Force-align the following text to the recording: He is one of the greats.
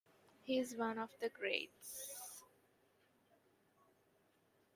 He 0.45 0.57
is 0.57 0.75
one 0.77 0.97
of 0.97 1.11
the 1.19 1.29
greats. 1.29 2.11